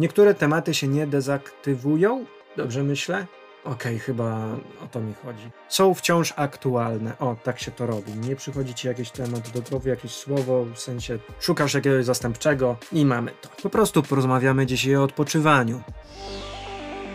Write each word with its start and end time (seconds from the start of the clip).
Niektóre 0.00 0.34
tematy 0.34 0.74
się 0.74 0.88
nie 0.88 1.06
dezaktywują, 1.06 2.24
dobrze 2.56 2.82
myślę? 2.82 3.26
Okej, 3.64 3.98
chyba 3.98 4.46
o 4.84 4.86
to 4.90 5.00
mi 5.00 5.14
chodzi. 5.14 5.50
Są 5.68 5.94
wciąż 5.94 6.34
aktualne. 6.36 7.18
O, 7.18 7.36
tak 7.44 7.58
się 7.58 7.70
to 7.70 7.86
robi. 7.86 8.12
Nie 8.12 8.36
przychodzi 8.36 8.74
ci 8.74 8.88
jakiś 8.88 9.10
temat 9.10 9.50
do 9.50 9.62
głowy, 9.62 9.90
jakieś 9.90 10.12
słowo, 10.12 10.64
w 10.74 10.78
sensie 10.78 11.18
szukasz 11.40 11.74
jakiegoś 11.74 12.04
zastępczego 12.04 12.76
i 12.92 13.04
mamy 13.04 13.32
to. 13.40 13.48
Po 13.62 13.70
prostu 13.70 14.02
porozmawiamy 14.02 14.66
dzisiaj 14.66 14.96
o 14.96 15.02
odpoczywaniu. 15.02 15.82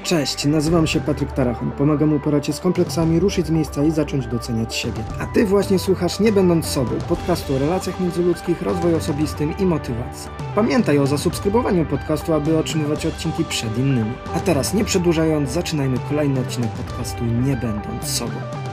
Cześć, 0.06 0.46
nazywam 0.46 0.88
się 0.88 1.00
Patryk 1.00 1.32
Tarachon. 1.32 1.72
Pomagam 1.72 2.14
uporać 2.14 2.48
się 2.48 2.54
z 2.54 2.60
kompleksami, 2.60 3.20
ruszyć 3.20 3.48
z 3.48 3.50
miejsca 3.50 3.84
i 3.84 3.92
zacząć 3.92 4.28
doceniać 4.28 4.76
siebie. 4.76 5.04
A 5.20 5.26
ty 5.26 5.46
właśnie 5.46 5.80
słuchasz 5.80 6.20
Nie 6.20 6.32
Będąc 6.32 6.66
Sobą, 6.66 6.92
podcastu 7.10 7.56
o 7.56 7.60
relacjach 7.60 8.00
międzyludzkich, 8.00 8.62
rozwoju 8.62 8.98
osobistym 8.98 9.58
i 9.58 9.66
motywacji. 9.66 10.30
Pamiętaj 10.56 11.00
o 11.00 11.08
zasubskrybowaniu 11.08 11.86
podcastu, 11.86 12.34
aby 12.34 12.58
otrzymywać 12.58 13.06
odcinki 13.06 13.46
przed 13.46 13.78
innymi. 13.78 14.12
A 14.36 14.40
teraz, 14.40 14.74
nie 14.74 14.86
przedłużając, 14.86 15.52
zaczynajmy 15.52 15.98
kolejny 16.10 16.40
odcinek 16.40 16.72
podcastu 16.72 17.26
Nie 17.26 17.56
Będąc 17.56 18.08
Sobą. 18.08 18.65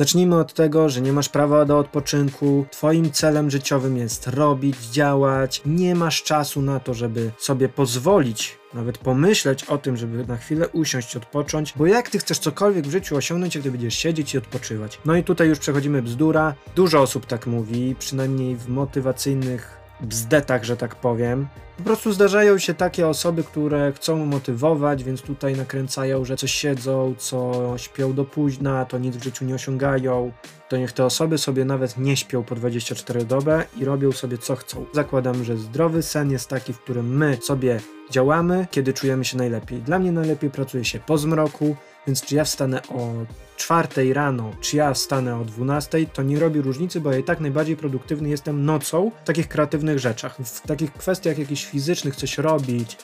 Zacznijmy 0.00 0.36
od 0.36 0.54
tego, 0.54 0.88
że 0.88 1.00
nie 1.00 1.12
masz 1.12 1.28
prawa 1.28 1.64
do 1.64 1.78
odpoczynku. 1.78 2.66
Twoim 2.70 3.12
celem 3.12 3.50
życiowym 3.50 3.96
jest 3.96 4.26
robić, 4.26 4.76
działać. 4.86 5.62
Nie 5.66 5.94
masz 5.94 6.22
czasu 6.22 6.62
na 6.62 6.80
to, 6.80 6.94
żeby 6.94 7.30
sobie 7.38 7.68
pozwolić 7.68 8.58
nawet 8.74 8.98
pomyśleć 8.98 9.64
o 9.64 9.78
tym, 9.78 9.96
żeby 9.96 10.26
na 10.26 10.36
chwilę 10.36 10.68
usiąść, 10.68 11.16
odpocząć, 11.16 11.74
bo 11.76 11.86
jak 11.86 12.10
ty 12.10 12.18
chcesz 12.18 12.38
cokolwiek 12.38 12.86
w 12.86 12.90
życiu 12.90 13.16
osiągnąć, 13.16 13.58
gdy 13.58 13.70
będziesz 13.70 13.94
siedzieć 13.94 14.34
i 14.34 14.38
odpoczywać? 14.38 15.00
No 15.04 15.16
i 15.16 15.24
tutaj 15.24 15.48
już 15.48 15.58
przechodzimy 15.58 16.02
bzdura. 16.02 16.54
Dużo 16.76 17.00
osób 17.00 17.26
tak 17.26 17.46
mówi, 17.46 17.96
przynajmniej 17.98 18.56
w 18.56 18.68
motywacyjnych 18.68 19.79
bzdetach, 20.02 20.64
że 20.64 20.76
tak 20.76 20.94
powiem. 20.94 21.46
Po 21.76 21.84
prostu 21.84 22.12
zdarzają 22.12 22.58
się 22.58 22.74
takie 22.74 23.08
osoby, 23.08 23.44
które 23.44 23.92
chcą 23.92 24.26
motywować, 24.26 25.04
więc 25.04 25.22
tutaj 25.22 25.56
nakręcają, 25.56 26.24
że 26.24 26.36
coś 26.36 26.52
siedzą, 26.52 27.14
co 27.18 27.52
śpią 27.76 28.12
do 28.12 28.24
późna, 28.24 28.84
to 28.84 28.98
nic 28.98 29.16
w 29.16 29.24
życiu 29.24 29.44
nie 29.44 29.54
osiągają. 29.54 30.32
To 30.68 30.76
niech 30.76 30.92
te 30.92 31.04
osoby 31.04 31.38
sobie 31.38 31.64
nawet 31.64 31.98
nie 31.98 32.16
śpią 32.16 32.42
po 32.42 32.54
24 32.54 33.24
doby 33.24 33.62
i 33.76 33.84
robią 33.84 34.12
sobie 34.12 34.38
co 34.38 34.56
chcą. 34.56 34.86
Zakładam, 34.92 35.44
że 35.44 35.56
zdrowy 35.56 36.02
sen 36.02 36.30
jest 36.30 36.48
taki, 36.48 36.72
w 36.72 36.80
którym 36.80 37.16
my 37.16 37.38
sobie 37.42 37.80
działamy, 38.10 38.66
kiedy 38.70 38.92
czujemy 38.92 39.24
się 39.24 39.36
najlepiej. 39.36 39.82
Dla 39.82 39.98
mnie 39.98 40.12
najlepiej 40.12 40.50
pracuje 40.50 40.84
się 40.84 40.98
po 40.98 41.18
zmroku, 41.18 41.76
więc 42.06 42.22
czy 42.22 42.34
ja 42.34 42.44
wstanę 42.44 42.82
o 42.82 43.12
4 43.56 44.14
rano, 44.14 44.50
czy 44.60 44.76
ja 44.76 44.94
wstanę 44.94 45.40
o 45.40 45.44
12, 45.44 46.06
to 46.06 46.22
nie 46.22 46.40
robi 46.40 46.60
różnicy, 46.60 47.00
bo 47.00 47.12
ja 47.12 47.18
i 47.18 47.24
tak 47.24 47.40
najbardziej 47.40 47.76
produktywny 47.76 48.28
jestem 48.28 48.64
nocą 48.64 49.10
w 49.22 49.26
takich 49.26 49.48
kreatywnych 49.48 49.98
rzeczach. 49.98 50.36
W 50.36 50.60
takich 50.60 50.92
kwestiach 50.92 51.38
jakichś 51.38 51.64
fizycznych, 51.64 52.16
coś 52.16 52.38
robić, 52.38 52.96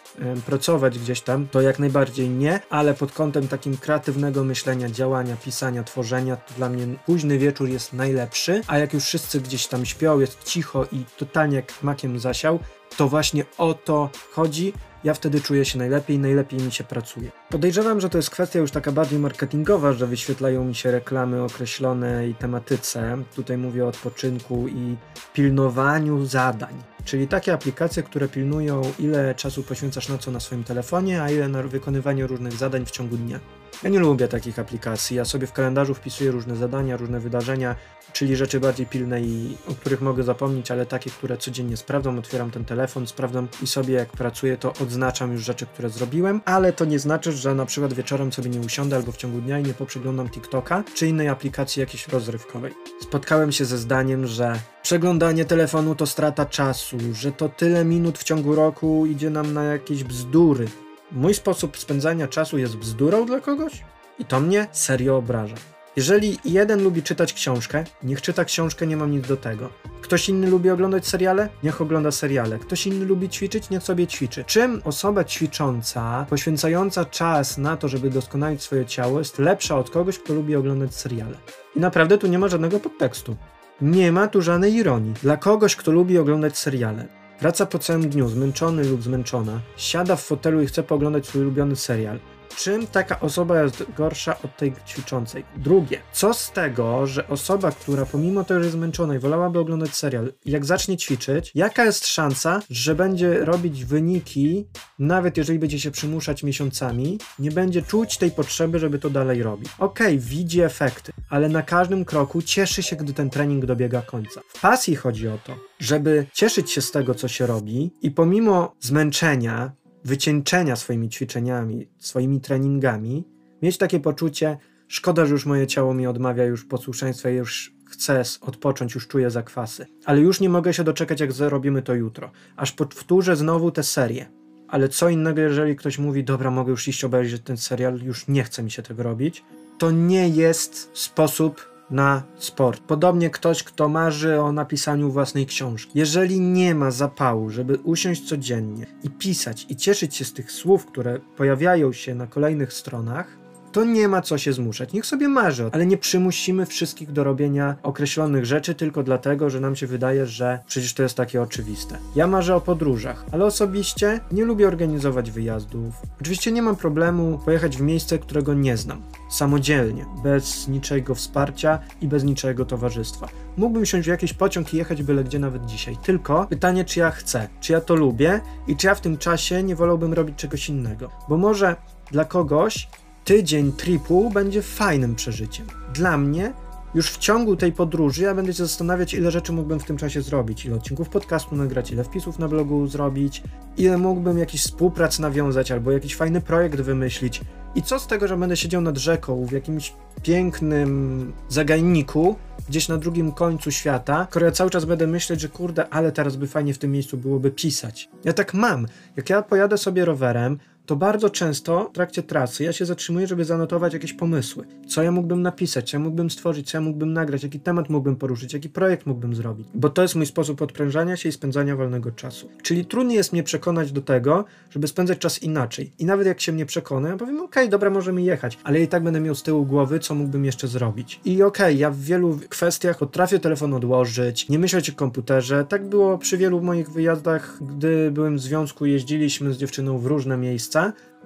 pracować 0.46 0.98
gdzieś 0.98 1.20
tam, 1.20 1.48
to 1.48 1.60
jak 1.60 1.78
najbardziej 1.78 2.28
nie, 2.28 2.60
ale 2.70 2.94
pod 2.94 3.12
kątem 3.12 3.48
takim 3.48 3.76
kreatywnego 3.76 4.44
myślenia, 4.44 4.90
działania, 4.90 5.36
pisania, 5.36 5.84
tworzenia, 5.84 6.36
to 6.36 6.54
dla 6.54 6.68
mnie 6.68 6.86
późny 7.06 7.38
wieczór 7.38 7.68
jest 7.68 7.92
najlepszy, 7.92 8.60
a 8.66 8.78
jak 8.78 8.94
już 8.94 9.04
wszyscy 9.04 9.40
gdzieś 9.40 9.66
tam 9.66 9.86
śpią, 9.86 10.20
jest 10.20 10.44
cicho 10.44 10.86
i 10.92 11.04
totalnie 11.18 11.56
jak 11.56 11.82
makiem 11.82 12.18
zasiał, 12.18 12.58
to 12.96 13.08
właśnie 13.08 13.44
o 13.58 13.74
to 13.74 14.10
chodzi. 14.32 14.72
Ja 15.06 15.14
wtedy 15.14 15.40
czuję 15.40 15.64
się 15.64 15.78
najlepiej, 15.78 16.18
najlepiej 16.18 16.60
mi 16.60 16.72
się 16.72 16.84
pracuje. 16.84 17.30
Podejrzewam, 17.50 18.00
że 18.00 18.08
to 18.08 18.18
jest 18.18 18.30
kwestia 18.30 18.58
już 18.58 18.70
taka 18.70 18.92
bardziej 18.92 19.18
marketingowa, 19.18 19.92
że 19.92 20.06
wyświetlają 20.06 20.64
mi 20.64 20.74
się 20.74 20.90
reklamy 20.90 21.42
określonej 21.42 22.34
tematyce. 22.34 23.18
Tutaj 23.36 23.58
mówię 23.58 23.84
o 23.84 23.88
odpoczynku 23.88 24.68
i 24.68 24.96
pilnowaniu 25.34 26.26
zadań. 26.26 26.74
Czyli 27.04 27.28
takie 27.28 27.52
aplikacje, 27.52 28.02
które 28.02 28.28
pilnują, 28.28 28.82
ile 28.98 29.34
czasu 29.34 29.62
poświęcasz 29.62 30.08
na 30.08 30.18
co 30.18 30.30
na 30.30 30.40
swoim 30.40 30.64
telefonie, 30.64 31.22
a 31.22 31.30
ile 31.30 31.48
na 31.48 31.62
wykonywanie 31.62 32.26
różnych 32.26 32.52
zadań 32.52 32.86
w 32.86 32.90
ciągu 32.90 33.16
dnia. 33.16 33.40
Ja 33.82 33.90
nie 33.90 33.98
lubię 33.98 34.28
takich 34.28 34.58
aplikacji. 34.58 35.16
Ja 35.16 35.24
sobie 35.24 35.46
w 35.46 35.52
kalendarzu 35.52 35.94
wpisuję 35.94 36.30
różne 36.30 36.56
zadania, 36.56 36.96
różne 36.96 37.20
wydarzenia, 37.20 37.76
czyli 38.12 38.36
rzeczy 38.36 38.60
bardziej 38.60 38.86
pilne 38.86 39.20
i 39.20 39.56
o 39.68 39.74
których 39.74 40.00
mogę 40.00 40.22
zapomnieć, 40.22 40.70
ale 40.70 40.86
takie, 40.86 41.10
które 41.10 41.36
codziennie 41.36 41.76
sprawdzam. 41.76 42.18
Otwieram 42.18 42.50
ten 42.50 42.64
telefon, 42.64 43.06
sprawdzam 43.06 43.48
i 43.62 43.66
sobie 43.66 43.94
jak 43.94 44.08
pracuję, 44.08 44.56
to 44.56 44.72
odznaczam 44.82 45.32
już 45.32 45.44
rzeczy, 45.44 45.66
które 45.66 45.90
zrobiłem, 45.90 46.40
ale 46.44 46.72
to 46.72 46.84
nie 46.84 46.98
znaczy, 46.98 47.32
że 47.32 47.54
na 47.54 47.66
przykład 47.66 47.92
wieczorem 47.92 48.32
sobie 48.32 48.50
nie 48.50 48.60
usiądę 48.60 48.96
albo 48.96 49.12
w 49.12 49.16
ciągu 49.16 49.40
dnia 49.40 49.58
i 49.58 49.62
nie 49.62 49.74
poprzeglądam 49.74 50.28
TikToka 50.28 50.84
czy 50.94 51.06
innej 51.06 51.28
aplikacji 51.28 51.80
jakiejś 51.80 52.08
rozrywkowej. 52.08 52.72
Spotkałem 53.00 53.52
się 53.52 53.64
ze 53.64 53.78
zdaniem, 53.78 54.26
że 54.26 54.60
przeglądanie 54.82 55.44
telefonu 55.44 55.94
to 55.94 56.06
strata 56.06 56.46
czasu, 56.46 56.98
że 57.12 57.32
to 57.32 57.48
tyle 57.48 57.84
minut 57.84 58.18
w 58.18 58.24
ciągu 58.24 58.54
roku 58.54 59.06
idzie 59.06 59.30
nam 59.30 59.54
na 59.54 59.64
jakieś 59.64 60.04
bzdury. 60.04 60.68
Mój 61.12 61.34
sposób 61.34 61.78
spędzania 61.78 62.28
czasu 62.28 62.58
jest 62.58 62.76
bzdurą 62.76 63.26
dla 63.26 63.40
kogoś? 63.40 63.84
I 64.18 64.24
to 64.24 64.40
mnie 64.40 64.66
serio 64.72 65.16
obraża. 65.16 65.54
Jeżeli 65.96 66.38
jeden 66.44 66.82
lubi 66.82 67.02
czytać 67.02 67.32
książkę, 67.32 67.84
niech 68.02 68.22
czyta 68.22 68.44
książkę, 68.44 68.86
nie 68.86 68.96
mam 68.96 69.10
nic 69.10 69.26
do 69.26 69.36
tego. 69.36 69.68
Ktoś 70.02 70.28
inny 70.28 70.50
lubi 70.50 70.70
oglądać 70.70 71.06
seriale? 71.06 71.48
Niech 71.62 71.80
ogląda 71.80 72.10
seriale. 72.10 72.58
Ktoś 72.58 72.86
inny 72.86 73.04
lubi 73.04 73.28
ćwiczyć? 73.28 73.70
Niech 73.70 73.82
sobie 73.82 74.06
ćwiczy. 74.06 74.44
Czym 74.44 74.82
osoba 74.84 75.24
ćwicząca, 75.24 76.26
poświęcająca 76.30 77.04
czas 77.04 77.58
na 77.58 77.76
to, 77.76 77.88
żeby 77.88 78.10
doskonalić 78.10 78.62
swoje 78.62 78.86
ciało, 78.86 79.18
jest 79.18 79.38
lepsza 79.38 79.78
od 79.78 79.90
kogoś, 79.90 80.18
kto 80.18 80.34
lubi 80.34 80.56
oglądać 80.56 80.94
seriale? 80.94 81.36
I 81.76 81.80
naprawdę 81.80 82.18
tu 82.18 82.26
nie 82.26 82.38
ma 82.38 82.48
żadnego 82.48 82.80
podtekstu. 82.80 83.36
Nie 83.80 84.12
ma 84.12 84.28
tu 84.28 84.42
żadnej 84.42 84.74
ironii. 84.74 85.14
Dla 85.22 85.36
kogoś, 85.36 85.76
kto 85.76 85.92
lubi 85.92 86.18
oglądać 86.18 86.58
seriale, 86.58 87.06
wraca 87.40 87.66
po 87.66 87.78
całym 87.78 88.08
dniu 88.08 88.28
zmęczony 88.28 88.84
lub 88.84 89.02
zmęczona, 89.02 89.60
siada 89.76 90.16
w 90.16 90.22
fotelu 90.22 90.62
i 90.62 90.66
chce 90.66 90.82
pooglądać 90.82 91.26
swój 91.26 91.42
ulubiony 91.42 91.76
serial, 91.76 92.18
czym 92.56 92.86
taka 92.86 93.20
osoba 93.20 93.62
jest 93.62 93.84
gorsza 93.96 94.36
od 94.42 94.56
tej 94.56 94.72
ćwiczącej. 94.86 95.44
Drugie, 95.56 96.00
co 96.12 96.34
z 96.34 96.52
tego, 96.52 97.06
że 97.06 97.28
osoba, 97.28 97.70
która 97.70 98.06
pomimo 98.06 98.44
tego, 98.44 98.60
że 98.60 98.66
jest 98.66 98.76
zmęczona 98.76 99.14
i 99.14 99.18
wolałaby 99.18 99.58
oglądać 99.58 99.94
serial, 99.94 100.32
jak 100.44 100.64
zacznie 100.64 100.96
ćwiczyć, 100.96 101.52
jaka 101.54 101.84
jest 101.84 102.06
szansa, 102.06 102.62
że 102.70 102.94
będzie 102.94 103.44
robić 103.44 103.84
wyniki, 103.84 104.68
nawet 104.98 105.36
jeżeli 105.36 105.58
będzie 105.58 105.80
się 105.80 105.90
przymuszać 105.90 106.42
miesiącami, 106.42 107.18
nie 107.38 107.50
będzie 107.50 107.82
czuć 107.82 108.18
tej 108.18 108.30
potrzeby, 108.30 108.78
żeby 108.78 108.98
to 108.98 109.10
dalej 109.10 109.42
robić. 109.42 109.68
Okej, 109.78 110.06
okay, 110.06 110.18
widzi 110.18 110.60
efekty, 110.60 111.12
ale 111.30 111.48
na 111.48 111.62
każdym 111.62 112.04
kroku 112.04 112.42
cieszy 112.42 112.82
się, 112.82 112.96
gdy 112.96 113.12
ten 113.12 113.30
trening 113.30 113.64
dobiega 113.66 114.02
końca. 114.02 114.40
W 114.48 114.60
pasji 114.60 114.96
chodzi 114.96 115.28
o 115.28 115.38
to, 115.38 115.56
żeby 115.78 116.26
cieszyć 116.32 116.70
się 116.70 116.80
z 116.80 116.90
tego, 116.90 117.14
co 117.14 117.28
się 117.28 117.46
robi 117.46 117.90
i 118.02 118.10
pomimo 118.10 118.74
zmęczenia, 118.80 119.72
wycieńczenia 120.04 120.76
swoimi 120.76 121.08
ćwiczeniami, 121.08 121.88
swoimi 121.98 122.40
treningami, 122.40 123.24
mieć 123.62 123.78
takie 123.78 124.00
poczucie, 124.00 124.58
szkoda, 124.88 125.26
że 125.26 125.32
już 125.32 125.46
moje 125.46 125.66
ciało 125.66 125.94
mi 125.94 126.06
odmawia 126.06 126.44
już 126.44 126.64
posłuszeństwa, 126.64 127.28
już 127.28 127.76
chcę 127.90 128.22
odpocząć, 128.40 128.94
już 128.94 129.08
czuję 129.08 129.30
zakwasy. 129.30 129.86
Ale 130.04 130.20
już 130.20 130.40
nie 130.40 130.48
mogę 130.48 130.74
się 130.74 130.84
doczekać, 130.84 131.20
jak 131.20 131.32
zrobimy 131.32 131.82
to 131.82 131.94
jutro. 131.94 132.30
Aż 132.56 132.72
powtórzę 132.72 133.36
znowu 133.36 133.70
tę 133.70 133.82
serię. 133.82 134.26
Ale 134.68 134.88
co 134.88 135.08
innego, 135.08 135.40
jeżeli 135.40 135.76
ktoś 135.76 135.98
mówi, 135.98 136.24
dobra, 136.24 136.50
mogę 136.50 136.70
już 136.70 136.88
iść 136.88 137.04
obejrzeć 137.04 137.42
ten 137.42 137.56
serial, 137.56 138.00
już 138.02 138.28
nie 138.28 138.44
chce 138.44 138.62
mi 138.62 138.70
się 138.70 138.82
tego 138.82 139.02
robić. 139.02 139.44
To 139.78 139.90
nie 139.90 140.28
jest 140.28 140.90
sposób 140.94 141.76
na 141.90 142.22
sport. 142.38 142.82
Podobnie 142.86 143.30
ktoś, 143.30 143.62
kto 143.62 143.88
marzy 143.88 144.40
o 144.40 144.52
napisaniu 144.52 145.10
własnej 145.10 145.46
książki. 145.46 145.98
Jeżeli 145.98 146.40
nie 146.40 146.74
ma 146.74 146.90
zapału, 146.90 147.50
żeby 147.50 147.78
usiąść 147.84 148.28
codziennie 148.28 148.86
i 149.02 149.10
pisać 149.10 149.66
i 149.68 149.76
cieszyć 149.76 150.16
się 150.16 150.24
z 150.24 150.32
tych 150.32 150.52
słów, 150.52 150.86
które 150.86 151.20
pojawiają 151.36 151.92
się 151.92 152.14
na 152.14 152.26
kolejnych 152.26 152.72
stronach, 152.72 153.45
to 153.76 153.84
nie 153.84 154.08
ma 154.08 154.22
co 154.22 154.38
się 154.38 154.52
zmuszać. 154.52 154.92
Niech 154.92 155.06
sobie 155.06 155.28
marzy, 155.28 155.70
ale 155.72 155.86
nie 155.86 155.98
przymusimy 155.98 156.66
wszystkich 156.66 157.12
do 157.12 157.24
robienia 157.24 157.76
określonych 157.82 158.46
rzeczy 158.46 158.74
tylko 158.74 159.02
dlatego, 159.02 159.50
że 159.50 159.60
nam 159.60 159.76
się 159.76 159.86
wydaje, 159.86 160.26
że 160.26 160.58
przecież 160.66 160.94
to 160.94 161.02
jest 161.02 161.14
takie 161.14 161.42
oczywiste. 161.42 161.98
Ja 162.14 162.26
marzę 162.26 162.56
o 162.56 162.60
podróżach, 162.60 163.24
ale 163.32 163.44
osobiście 163.44 164.20
nie 164.32 164.44
lubię 164.44 164.68
organizować 164.68 165.30
wyjazdów. 165.30 165.94
Oczywiście 166.20 166.52
nie 166.52 166.62
mam 166.62 166.76
problemu 166.76 167.40
pojechać 167.44 167.76
w 167.76 167.80
miejsce, 167.80 168.18
którego 168.18 168.54
nie 168.54 168.76
znam. 168.76 169.02
Samodzielnie, 169.30 170.06
bez 170.22 170.68
niczego 170.68 171.14
wsparcia 171.14 171.78
i 172.00 172.08
bez 172.08 172.24
niczego 172.24 172.64
towarzystwa. 172.64 173.28
Mógłbym 173.56 173.86
siąść 173.86 174.08
w 174.08 174.10
jakiś 174.10 174.32
pociąg 174.32 174.74
i 174.74 174.76
jechać 174.76 175.02
byle 175.02 175.24
gdzie 175.24 175.38
nawet 175.38 175.66
dzisiaj. 175.66 175.96
Tylko 176.04 176.46
pytanie, 176.50 176.84
czy 176.84 177.00
ja 177.00 177.10
chcę, 177.10 177.48
czy 177.60 177.72
ja 177.72 177.80
to 177.80 177.94
lubię 177.94 178.40
i 178.68 178.76
czy 178.76 178.86
ja 178.86 178.94
w 178.94 179.00
tym 179.00 179.18
czasie 179.18 179.62
nie 179.62 179.76
wolałbym 179.76 180.12
robić 180.12 180.36
czegoś 180.36 180.68
innego. 180.68 181.10
Bo 181.28 181.36
może 181.36 181.76
dla 182.10 182.24
kogoś 182.24 182.88
tydzień 183.26 183.72
tripu 183.72 184.30
będzie 184.30 184.62
fajnym 184.62 185.14
przeżyciem. 185.14 185.66
Dla 185.94 186.18
mnie 186.18 186.52
już 186.94 187.10
w 187.10 187.18
ciągu 187.18 187.56
tej 187.56 187.72
podróży 187.72 188.22
ja 188.22 188.34
będę 188.34 188.52
się 188.52 188.66
zastanawiać, 188.66 189.14
ile 189.14 189.30
rzeczy 189.30 189.52
mógłbym 189.52 189.80
w 189.80 189.84
tym 189.84 189.96
czasie 189.96 190.22
zrobić, 190.22 190.64
ile 190.64 190.76
odcinków 190.76 191.08
podcastu 191.08 191.56
nagrać, 191.56 191.90
ile 191.90 192.04
wpisów 192.04 192.38
na 192.38 192.48
blogu 192.48 192.86
zrobić, 192.86 193.42
ile 193.76 193.98
mógłbym 193.98 194.38
jakiś 194.38 194.62
współprac 194.62 195.18
nawiązać 195.18 195.70
albo 195.70 195.92
jakiś 195.92 196.16
fajny 196.16 196.40
projekt 196.40 196.80
wymyślić. 196.80 197.40
I 197.74 197.82
co 197.82 197.98
z 197.98 198.06
tego, 198.06 198.28
że 198.28 198.36
będę 198.36 198.56
siedział 198.56 198.82
nad 198.82 198.96
rzeką 198.96 199.46
w 199.46 199.52
jakimś 199.52 199.92
pięknym 200.22 201.32
zagajniku, 201.48 202.36
gdzieś 202.68 202.88
na 202.88 202.96
drugim 202.96 203.32
końcu 203.32 203.70
świata, 203.70 204.26
skoro 204.30 204.46
ja 204.46 204.52
cały 204.52 204.70
czas 204.70 204.84
będę 204.84 205.06
myśleć, 205.06 205.40
że 205.40 205.48
kurde, 205.48 205.88
ale 205.88 206.12
teraz 206.12 206.36
by 206.36 206.46
fajnie 206.46 206.74
w 206.74 206.78
tym 206.78 206.92
miejscu 206.92 207.16
byłoby 207.16 207.50
pisać. 207.50 208.08
Ja 208.24 208.32
tak 208.32 208.54
mam. 208.54 208.86
Jak 209.16 209.30
ja 209.30 209.42
pojadę 209.42 209.78
sobie 209.78 210.04
rowerem, 210.04 210.58
to 210.86 210.96
bardzo 210.96 211.30
często 211.30 211.90
w 211.90 211.94
trakcie 211.94 212.22
trasy 212.22 212.64
ja 212.64 212.72
się 212.72 212.84
zatrzymuję, 212.84 213.26
żeby 213.26 213.44
zanotować 213.44 213.92
jakieś 213.92 214.12
pomysły. 214.12 214.66
Co 214.88 215.02
ja 215.02 215.12
mógłbym 215.12 215.42
napisać, 215.42 215.90
co 215.90 215.96
ja 215.96 216.02
mógłbym 216.02 216.30
stworzyć, 216.30 216.70
co 216.70 216.76
ja 216.76 216.80
mógłbym 216.80 217.12
nagrać, 217.12 217.42
jaki 217.42 217.60
temat 217.60 217.90
mógłbym 217.90 218.16
poruszyć, 218.16 218.52
jaki 218.52 218.68
projekt 218.68 219.06
mógłbym 219.06 219.34
zrobić. 219.34 219.68
Bo 219.74 219.90
to 219.90 220.02
jest 220.02 220.14
mój 220.14 220.26
sposób 220.26 220.62
odprężania 220.62 221.16
się 221.16 221.28
i 221.28 221.32
spędzania 221.32 221.76
wolnego 221.76 222.10
czasu. 222.10 222.48
Czyli 222.62 222.84
trudniej 222.84 223.16
jest 223.16 223.32
mnie 223.32 223.42
przekonać 223.42 223.92
do 223.92 224.00
tego, 224.00 224.44
żeby 224.70 224.88
spędzać 224.88 225.18
czas 225.18 225.42
inaczej. 225.42 225.92
I 225.98 226.04
nawet 226.04 226.26
jak 226.26 226.40
się 226.40 226.52
mnie 226.52 226.66
przekona, 226.66 227.08
ja 227.08 227.16
powiem, 227.16 227.36
okej, 227.36 227.46
okay, 227.46 227.68
dobra, 227.68 227.90
możemy 227.90 228.22
jechać, 228.22 228.58
ale 228.64 228.82
i 228.82 228.88
tak 228.88 229.02
będę 229.02 229.20
miał 229.20 229.34
z 229.34 229.42
tyłu 229.42 229.66
głowy, 229.66 230.00
co 230.00 230.14
mógłbym 230.14 230.44
jeszcze 230.44 230.68
zrobić. 230.68 231.20
I 231.24 231.42
okej, 231.42 231.66
okay, 231.66 231.74
ja 231.74 231.90
w 231.90 232.00
wielu 232.00 232.38
kwestiach 232.48 232.98
potrafię 232.98 233.38
telefon 233.38 233.74
odłożyć, 233.74 234.48
nie 234.48 234.58
myśleć 234.58 234.90
o 234.90 234.92
komputerze. 234.92 235.64
Tak 235.68 235.88
było 235.88 236.18
przy 236.18 236.36
wielu 236.36 236.60
moich 236.62 236.90
wyjazdach, 236.90 237.58
gdy 237.60 238.10
byłem 238.10 238.36
w 238.36 238.40
związku, 238.40 238.86
jeździliśmy 238.86 239.52
z 239.52 239.56
dziewczyną 239.56 239.98
w 239.98 240.06
różne 240.06 240.36
miejsca 240.36 240.75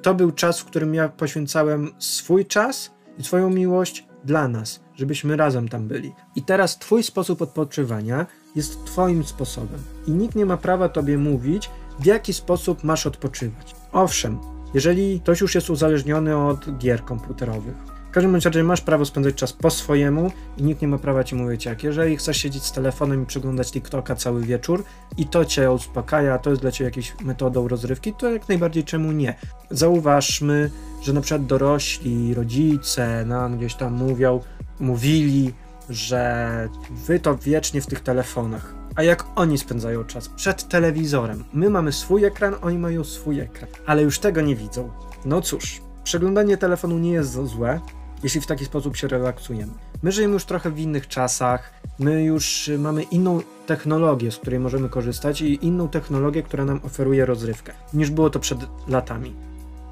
to 0.02 0.14
był 0.14 0.32
czas, 0.32 0.61
w 0.61 0.64
którym 0.64 0.94
ja 0.94 1.08
poświęcałem 1.08 1.91
swój 1.99 2.47
czas 2.47 2.91
i 3.19 3.25
swoją 3.25 3.50
miłość 3.50 4.06
dla 4.25 4.49
nas, 4.49 4.81
żebyśmy 4.94 5.37
razem 5.37 5.69
tam 5.69 5.88
byli. 5.88 6.12
I 6.37 6.43
teraz 6.43 6.79
Twój 6.79 7.02
sposób 7.02 7.43
odpoczywania 7.43 8.26
jest 8.56 8.85
Twoim 8.85 9.25
sposobem. 9.25 9.81
I 10.06 10.11
nikt 10.11 10.35
nie 10.35 10.47
ma 10.47 10.56
prawa 10.56 10.88
Tobie 10.88 11.19
mówić, 11.19 11.70
w 11.99 12.06
jaki 12.06 12.32
sposób 12.32 12.85
masz 12.85 13.06
odpoczywać. 13.06 13.75
Owszem, 13.93 14.38
jeżeli 14.75 15.20
ktoś 15.20 15.41
już 15.41 15.55
jest 15.55 15.70
uzależniony 15.70 16.37
od 16.37 16.79
gier 16.79 17.05
komputerowych, 17.05 18.00
w 18.10 18.12
każdym 18.12 18.34
razie 18.34 18.64
masz 18.64 18.80
prawo 18.80 19.04
spędzać 19.04 19.34
czas 19.34 19.52
po 19.52 19.70
swojemu 19.70 20.30
i 20.56 20.62
nikt 20.62 20.82
nie 20.82 20.88
ma 20.88 20.98
prawa 20.98 21.24
ci 21.24 21.34
mówić 21.34 21.64
jak. 21.64 21.84
Jeżeli 21.84 22.16
chcesz 22.16 22.36
siedzieć 22.36 22.64
z 22.64 22.72
telefonem 22.72 23.22
i 23.22 23.26
przeglądać 23.26 23.70
TikToka 23.70 24.14
cały 24.14 24.42
wieczór 24.42 24.84
i 25.16 25.26
to 25.26 25.44
cię 25.44 25.72
uspokaja, 25.72 26.38
to 26.38 26.50
jest 26.50 26.62
dla 26.62 26.70
ciebie 26.70 26.90
jakąś 26.90 27.14
metodą 27.24 27.68
rozrywki, 27.68 28.12
to 28.12 28.30
jak 28.30 28.48
najbardziej 28.48 28.84
czemu 28.84 29.12
nie. 29.12 29.34
Zauważmy, 29.70 30.70
że 31.02 31.12
na 31.12 31.20
przykład 31.20 31.46
dorośli, 31.46 32.34
rodzice 32.34 33.24
nam 33.24 33.58
gdzieś 33.58 33.74
tam 33.74 33.92
mówią, 33.92 34.40
mówili, 34.80 35.54
że 35.90 36.68
wy 36.90 37.20
to 37.20 37.36
wiecznie 37.36 37.80
w 37.80 37.86
tych 37.86 38.00
telefonach. 38.00 38.74
A 38.94 39.02
jak 39.02 39.24
oni 39.36 39.58
spędzają 39.58 40.04
czas? 40.04 40.28
Przed 40.28 40.68
telewizorem. 40.68 41.44
My 41.52 41.70
mamy 41.70 41.92
swój 41.92 42.24
ekran, 42.24 42.54
oni 42.62 42.78
mają 42.78 43.04
swój 43.04 43.40
ekran, 43.40 43.70
ale 43.86 44.02
już 44.02 44.18
tego 44.18 44.40
nie 44.40 44.56
widzą. 44.56 44.90
No 45.24 45.40
cóż, 45.40 45.80
przeglądanie 46.04 46.56
telefonu 46.56 46.98
nie 46.98 47.12
jest 47.12 47.32
złe, 47.32 47.80
jeśli 48.22 48.40
w 48.40 48.46
taki 48.46 48.64
sposób 48.64 48.96
się 48.96 49.08
relaksujemy. 49.08 49.72
My 50.02 50.12
żyjemy 50.12 50.34
już 50.34 50.44
trochę 50.44 50.70
w 50.70 50.78
innych 50.78 51.08
czasach, 51.08 51.72
my 51.99 52.25
już 52.25 52.70
mamy 52.78 53.02
inną 53.02 53.40
technologię, 53.67 54.31
z 54.31 54.37
której 54.37 54.61
możemy 54.61 54.88
korzystać 54.88 55.40
i 55.40 55.67
inną 55.67 55.88
technologię, 55.88 56.43
która 56.43 56.64
nam 56.64 56.81
oferuje 56.84 57.26
rozrywkę, 57.26 57.72
niż 57.94 58.11
było 58.11 58.31
to 58.31 58.40
przed 58.40 58.58
latami. 58.88 59.34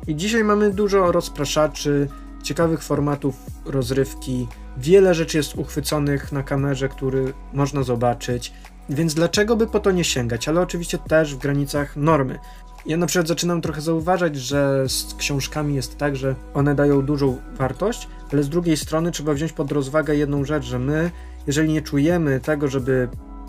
I 0.06 0.16
dzisiaj 0.16 0.44
mamy 0.44 0.70
dużo 0.70 1.12
rozpraszaczy, 1.12 2.08
ciekawych 2.42 2.82
formatów 2.82 3.34
rozrywki, 3.64 4.48
wiele 4.76 5.14
rzeczy 5.14 5.36
jest 5.36 5.54
uchwyconych 5.54 6.32
na 6.32 6.42
kamerze, 6.42 6.88
który 6.88 7.32
można 7.52 7.82
zobaczyć, 7.82 8.52
więc 8.88 9.14
dlaczego 9.14 9.56
by 9.56 9.66
po 9.66 9.80
to 9.80 9.90
nie 9.90 10.04
sięgać, 10.04 10.48
ale 10.48 10.60
oczywiście 10.60 10.98
też 10.98 11.34
w 11.34 11.38
granicach 11.38 11.96
normy. 11.96 12.38
Ja 12.86 12.96
na 12.96 13.06
przykład 13.06 13.28
zaczynam 13.28 13.60
trochę 13.60 13.80
zauważać, 13.80 14.36
że 14.36 14.88
z 14.88 15.14
książkami 15.14 15.74
jest 15.74 15.98
tak, 15.98 16.16
że 16.16 16.34
one 16.54 16.74
dają 16.74 17.02
dużą 17.02 17.36
wartość, 17.56 18.08
ale 18.32 18.42
z 18.42 18.48
drugiej 18.48 18.76
strony 18.76 19.10
trzeba 19.10 19.34
wziąć 19.34 19.52
pod 19.52 19.72
rozwagę 19.72 20.16
jedną 20.16 20.44
rzecz, 20.44 20.64
że 20.64 20.78
my, 20.78 21.10
jeżeli 21.46 21.72
nie 21.72 21.82
czujemy 21.82 22.40
tego, 22.40 22.68
żeby 22.68 23.08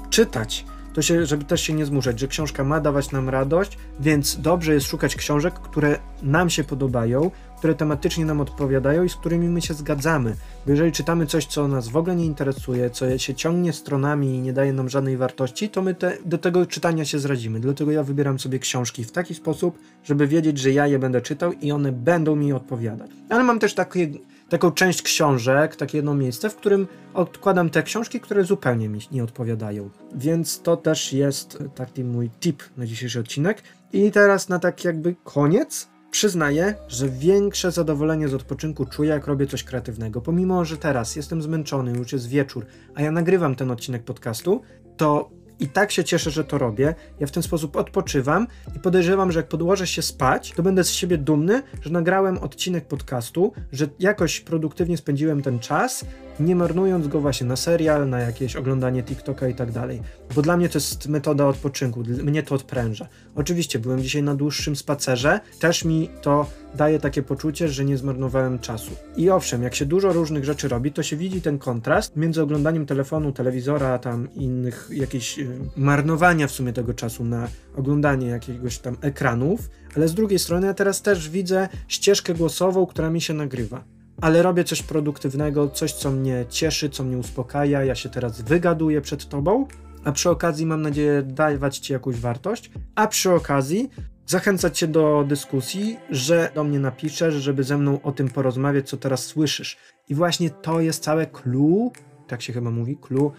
czytać, 0.09 0.65
to 0.99 1.03
się, 1.03 1.25
żeby 1.25 1.43
też 1.43 1.61
się 1.61 1.73
nie 1.73 1.85
zmuszać, 1.85 2.19
że 2.19 2.27
książka 2.27 2.63
ma 2.63 2.79
dawać 2.79 3.11
nam 3.11 3.29
radość, 3.29 3.77
więc 3.99 4.41
dobrze 4.41 4.73
jest 4.73 4.87
szukać 4.87 5.15
książek, 5.15 5.53
które 5.53 5.99
nam 6.23 6.49
się 6.49 6.63
podobają, 6.63 7.31
które 7.57 7.75
tematycznie 7.75 8.25
nam 8.25 8.41
odpowiadają 8.41 9.03
i 9.03 9.09
z 9.09 9.15
którymi 9.15 9.49
my 9.49 9.61
się 9.61 9.73
zgadzamy. 9.73 10.35
Bo 10.65 10.71
jeżeli 10.71 10.91
czytamy 10.91 11.25
coś, 11.25 11.45
co 11.45 11.67
nas 11.67 11.87
w 11.87 11.97
ogóle 11.97 12.15
nie 12.15 12.25
interesuje, 12.25 12.89
co 12.89 13.17
się 13.17 13.35
ciągnie 13.35 13.73
stronami 13.73 14.35
i 14.35 14.41
nie 14.41 14.53
daje 14.53 14.73
nam 14.73 14.89
żadnej 14.89 15.17
wartości, 15.17 15.69
to 15.69 15.81
my 15.81 15.95
te, 15.95 16.17
do 16.25 16.37
tego 16.37 16.65
czytania 16.65 17.05
się 17.05 17.19
zradzimy. 17.19 17.59
Dlatego 17.59 17.91
ja 17.91 18.03
wybieram 18.03 18.39
sobie 18.39 18.59
książki 18.59 19.03
w 19.03 19.11
taki 19.11 19.35
sposób, 19.35 19.79
żeby 20.03 20.27
wiedzieć, 20.27 20.57
że 20.57 20.71
ja 20.71 20.87
je 20.87 20.99
będę 20.99 21.21
czytał 21.21 21.51
i 21.53 21.71
one 21.71 21.91
będą 21.91 22.35
mi 22.35 22.53
odpowiadać. 22.53 23.11
Ale 23.29 23.43
mam 23.43 23.59
też 23.59 23.73
takie 23.73 24.07
taką 24.49 24.71
część 24.71 25.01
książek, 25.01 25.75
takie 25.75 25.97
jedno 25.97 26.13
miejsce, 26.13 26.49
w 26.49 26.55
którym 26.55 26.87
odkładam 27.13 27.69
te 27.69 27.83
książki, 27.83 28.19
które 28.19 28.43
zupełnie 28.43 28.89
mi 28.89 28.99
nie 29.11 29.23
odpowiadają. 29.23 29.89
Więc 30.15 30.61
to 30.61 30.77
też 30.77 31.13
jest 31.13 31.63
taki 31.75 32.03
mój 32.03 32.29
tip 32.39 32.63
na 32.77 32.85
dzisiejszy 32.85 33.19
odcinek. 33.19 33.63
I 33.93 34.11
teraz 34.11 34.49
na 34.49 34.59
tak 34.59 34.85
jakby 34.85 35.15
koniec 35.23 35.89
Przyznaję, 36.11 36.75
że 36.87 37.09
większe 37.09 37.71
zadowolenie 37.71 38.27
z 38.27 38.33
odpoczynku 38.33 38.85
czuję, 38.85 39.09
jak 39.09 39.27
robię 39.27 39.47
coś 39.47 39.63
kreatywnego. 39.63 40.21
Pomimo, 40.21 40.65
że 40.65 40.77
teraz 40.77 41.15
jestem 41.15 41.41
zmęczony, 41.41 41.91
już 41.91 42.13
jest 42.13 42.27
wieczór, 42.27 42.65
a 42.95 43.01
ja 43.01 43.11
nagrywam 43.11 43.55
ten 43.55 43.71
odcinek 43.71 44.03
podcastu, 44.03 44.61
to 44.97 45.29
i 45.59 45.67
tak 45.67 45.91
się 45.91 46.03
cieszę, 46.03 46.31
że 46.31 46.43
to 46.43 46.57
robię. 46.57 46.95
Ja 47.19 47.27
w 47.27 47.31
ten 47.31 47.43
sposób 47.43 47.75
odpoczywam 47.75 48.47
i 48.75 48.79
podejrzewam, 48.79 49.31
że 49.31 49.39
jak 49.39 49.47
podłożę 49.47 49.87
się 49.87 50.01
spać, 50.01 50.51
to 50.51 50.63
będę 50.63 50.83
z 50.83 50.91
siebie 50.91 51.17
dumny, 51.17 51.63
że 51.81 51.89
nagrałem 51.89 52.37
odcinek 52.37 52.87
podcastu, 52.87 53.53
że 53.71 53.87
jakoś 53.99 54.39
produktywnie 54.39 54.97
spędziłem 54.97 55.41
ten 55.41 55.59
czas, 55.59 56.05
nie 56.39 56.55
marnując 56.55 57.07
go 57.07 57.21
właśnie 57.21 57.47
na 57.47 57.55
serial, 57.55 58.09
na 58.09 58.19
jakieś 58.19 58.55
oglądanie 58.55 59.03
TikToka 59.03 59.47
i 59.47 59.55
tak 59.55 59.71
dalej. 59.71 60.01
Bo 60.35 60.41
dla 60.41 60.57
mnie 60.57 60.69
to 60.69 60.77
jest 60.77 61.07
metoda 61.07 61.45
odpoczynku, 61.45 62.03
mnie 62.23 62.43
to 62.43 62.55
odpręża. 62.55 63.07
Oczywiście 63.35 63.79
byłem 63.79 64.01
dzisiaj 64.01 64.23
na 64.23 64.35
dłuższym 64.35 64.75
spacerze, 64.75 65.39
też 65.59 65.85
mi 65.85 66.09
to 66.21 66.45
daje 66.75 66.99
takie 66.99 67.23
poczucie, 67.23 67.69
że 67.69 67.85
nie 67.85 67.97
zmarnowałem 67.97 68.59
czasu. 68.59 68.91
I 69.17 69.29
owszem, 69.29 69.63
jak 69.63 69.75
się 69.75 69.85
dużo 69.85 70.13
różnych 70.13 70.45
rzeczy 70.45 70.67
robi, 70.67 70.91
to 70.91 71.03
się 71.03 71.17
widzi 71.17 71.41
ten 71.41 71.59
kontrast 71.59 72.15
między 72.15 72.41
oglądaniem 72.41 72.85
telefonu, 72.85 73.31
telewizora, 73.31 73.99
tam 73.99 74.33
innych 74.33 74.89
jakichś 74.93 75.39
y, 75.39 75.59
marnowania 75.77 76.47
w 76.47 76.51
sumie 76.51 76.73
tego 76.73 76.93
czasu 76.93 77.25
na 77.25 77.47
oglądanie 77.75 78.27
jakiegoś 78.27 78.77
tam 78.77 78.97
ekranów, 79.01 79.69
ale 79.95 80.07
z 80.07 80.13
drugiej 80.13 80.39
strony 80.39 80.67
ja 80.67 80.73
teraz 80.73 81.01
też 81.01 81.29
widzę 81.29 81.69
ścieżkę 81.87 82.33
głosową, 82.33 82.85
która 82.85 83.09
mi 83.09 83.21
się 83.21 83.33
nagrywa 83.33 83.98
ale 84.21 84.43
robię 84.43 84.63
coś 84.63 84.83
produktywnego, 84.83 85.69
coś, 85.69 85.93
co 85.93 86.11
mnie 86.11 86.45
cieszy, 86.49 86.89
co 86.89 87.03
mnie 87.03 87.17
uspokaja. 87.17 87.83
Ja 87.83 87.95
się 87.95 88.09
teraz 88.09 88.41
wygaduję 88.41 89.01
przed 89.01 89.29
tobą, 89.29 89.67
a 90.03 90.11
przy 90.11 90.29
okazji 90.29 90.65
mam 90.65 90.81
nadzieję 90.81 91.23
dawać 91.23 91.77
ci 91.77 91.93
jakąś 91.93 92.15
wartość, 92.15 92.71
a 92.95 93.07
przy 93.07 93.31
okazji 93.31 93.89
zachęcać 94.25 94.79
cię 94.79 94.87
do 94.87 95.25
dyskusji, 95.27 95.97
że 96.09 96.51
do 96.55 96.63
mnie 96.63 96.79
napiszesz, 96.79 97.33
żeby 97.33 97.63
ze 97.63 97.77
mną 97.77 98.01
o 98.01 98.11
tym 98.11 98.29
porozmawiać, 98.29 98.89
co 98.89 98.97
teraz 98.97 99.25
słyszysz. 99.25 99.77
I 100.09 100.15
właśnie 100.15 100.49
to 100.49 100.81
jest 100.81 101.03
całe 101.03 101.25
clue, 101.25 101.91
tak 102.29 102.41
się 102.41 102.53
chyba 102.53 102.71
mówi, 102.71 102.97
clue 102.97 103.31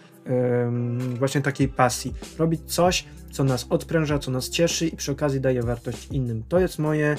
właśnie 1.18 1.40
takiej 1.40 1.68
pasji. 1.68 2.14
Robić 2.38 2.60
coś, 2.66 3.04
co 3.32 3.44
nas 3.44 3.66
odpręża, 3.70 4.18
co 4.18 4.30
nas 4.30 4.50
cieszy 4.50 4.86
i 4.86 4.96
przy 4.96 5.12
okazji 5.12 5.40
daje 5.40 5.62
wartość 5.62 6.08
innym. 6.12 6.42
To 6.48 6.58
jest 6.58 6.78
moje, 6.78 7.16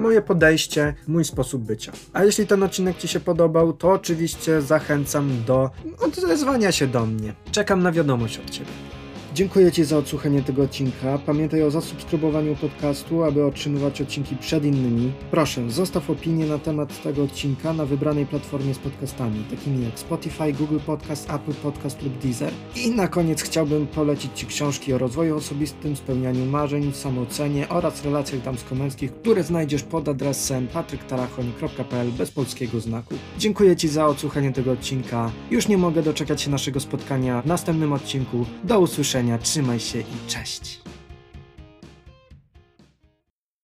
moje 0.00 0.22
podejście, 0.22 0.94
mój 1.08 1.24
sposób 1.24 1.62
bycia. 1.62 1.92
A 2.12 2.24
jeśli 2.24 2.46
ten 2.46 2.62
odcinek 2.62 2.96
Ci 2.96 3.08
się 3.08 3.20
podobał, 3.20 3.72
to 3.72 3.92
oczywiście 3.92 4.62
zachęcam 4.62 5.44
do 5.46 5.70
odezwania 6.00 6.72
się 6.72 6.86
do 6.86 7.06
mnie. 7.06 7.34
Czekam 7.52 7.82
na 7.82 7.92
wiadomość 7.92 8.38
od 8.38 8.50
Ciebie. 8.50 8.93
Dziękuję 9.34 9.72
Ci 9.72 9.84
za 9.84 9.98
odsłuchanie 9.98 10.42
tego 10.42 10.62
odcinka. 10.62 11.18
Pamiętaj 11.26 11.62
o 11.62 11.70
zasubskrybowaniu 11.70 12.56
podcastu, 12.56 13.24
aby 13.24 13.44
otrzymywać 13.44 14.00
odcinki 14.00 14.36
przed 14.36 14.64
innymi. 14.64 15.12
Proszę, 15.30 15.70
zostaw 15.70 16.10
opinię 16.10 16.46
na 16.46 16.58
temat 16.58 17.02
tego 17.02 17.22
odcinka 17.22 17.72
na 17.72 17.86
wybranej 17.86 18.26
platformie 18.26 18.74
z 18.74 18.78
podcastami, 18.78 19.44
takimi 19.50 19.84
jak 19.84 19.98
Spotify, 19.98 20.52
Google 20.52 20.78
Podcast, 20.86 21.30
Apple 21.30 21.54
Podcast 21.62 22.02
lub 22.02 22.18
Deezer. 22.18 22.52
I 22.76 22.90
na 22.90 23.08
koniec 23.08 23.42
chciałbym 23.42 23.86
polecić 23.86 24.30
Ci 24.34 24.46
książki 24.46 24.92
o 24.92 24.98
rozwoju 24.98 25.36
osobistym, 25.36 25.96
spełnianiu 25.96 26.46
marzeń, 26.46 26.92
samoocenie 26.92 27.68
oraz 27.68 28.04
relacjach 28.04 28.42
damsko-męskich, 28.42 29.12
które 29.12 29.42
znajdziesz 29.42 29.82
pod 29.82 30.08
adresem 30.08 30.68
patryktarachoń.pl 30.68 32.12
bez 32.18 32.30
polskiego 32.30 32.80
znaku. 32.80 33.14
Dziękuję 33.38 33.76
Ci 33.76 33.88
za 33.88 34.06
odsłuchanie 34.06 34.52
tego 34.52 34.72
odcinka. 34.72 35.30
Już 35.50 35.68
nie 35.68 35.78
mogę 35.78 36.02
doczekać 36.02 36.42
się 36.42 36.50
naszego 36.50 36.80
spotkania 36.80 37.42
w 37.42 37.46
następnym 37.46 37.92
odcinku. 37.92 38.46
Do 38.64 38.78
usłyszenia 39.24 39.38
trzymaj 39.38 39.80
się 39.80 40.00
i 40.00 40.28
cześć. 40.28 40.80